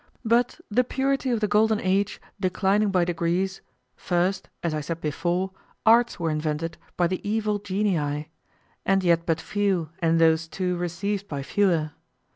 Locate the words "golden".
1.47-1.79